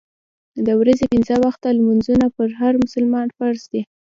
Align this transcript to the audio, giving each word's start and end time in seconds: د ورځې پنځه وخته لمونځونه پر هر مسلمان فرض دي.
د 0.65 0.69
ورځې 0.79 1.05
پنځه 1.13 1.35
وخته 1.45 1.67
لمونځونه 1.77 2.25
پر 2.35 2.49
هر 2.59 2.73
مسلمان 2.83 3.27
فرض 3.37 3.61
دي. 3.71 3.81